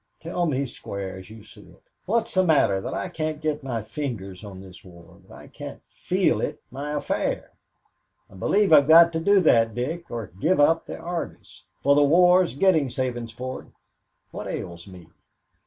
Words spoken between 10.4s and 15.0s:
up the Argus for the war's getting Sabinsport. What ails